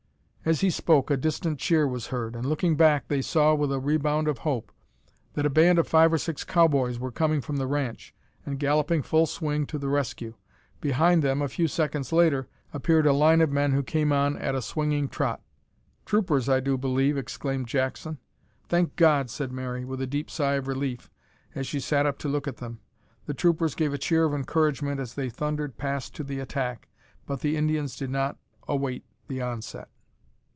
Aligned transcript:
As 0.43 0.61
he 0.61 0.71
spoke 0.71 1.11
a 1.11 1.17
distant 1.17 1.59
cheer 1.59 1.87
was 1.87 2.07
heard, 2.07 2.35
and, 2.35 2.43
looking 2.47 2.75
back, 2.75 3.09
they 3.09 3.21
saw, 3.21 3.53
with 3.53 3.71
a 3.71 3.79
rebound 3.79 4.27
of 4.27 4.39
hope, 4.39 4.71
that 5.33 5.45
a 5.45 5.51
band 5.51 5.77
of 5.77 5.87
five 5.87 6.11
or 6.11 6.17
six 6.17 6.43
cow 6.43 6.67
boys 6.67 6.97
were 6.97 7.11
coming 7.11 7.41
from 7.41 7.57
the 7.57 7.67
ranch 7.67 8.15
and 8.43 8.57
galloping 8.57 9.03
full 9.03 9.27
swing 9.27 9.67
to 9.67 9.77
the 9.77 9.87
rescue. 9.87 10.33
Behind 10.81 11.21
them, 11.21 11.43
a 11.43 11.47
few 11.47 11.67
seconds 11.67 12.11
later, 12.11 12.47
appeared 12.73 13.05
a 13.05 13.13
line 13.13 13.39
of 13.39 13.51
men 13.51 13.73
who 13.73 13.83
came 13.83 14.11
on 14.11 14.35
at 14.39 14.55
a 14.55 14.63
swinging 14.63 15.07
trot. 15.07 15.43
"Troopers, 16.07 16.49
I 16.49 16.59
do 16.59 16.75
believe!" 16.75 17.19
exclaimed 17.19 17.67
Jackson. 17.67 18.17
"Thank 18.67 18.95
God!" 18.95 19.29
said 19.29 19.51
Mary, 19.51 19.85
with 19.85 20.01
a 20.01 20.07
deep 20.07 20.31
sigh 20.31 20.53
of 20.55 20.67
relief 20.67 21.11
as 21.53 21.67
she 21.67 21.79
sat 21.79 22.07
up 22.07 22.17
to 22.17 22.27
look 22.27 22.47
at 22.47 22.57
them. 22.57 22.79
The 23.27 23.35
troopers 23.35 23.75
gave 23.75 23.93
a 23.93 23.99
cheer 23.99 24.23
of 24.25 24.33
encouragement 24.33 24.99
as 24.99 25.13
they 25.13 25.29
thundered 25.29 25.77
past 25.77 26.15
to 26.15 26.23
the 26.23 26.39
attack, 26.39 26.89
but 27.27 27.41
the 27.41 27.55
Indians 27.55 27.95
did 27.95 28.09
not 28.09 28.39
await 28.67 29.05
the 29.27 29.39
onset. 29.39 29.87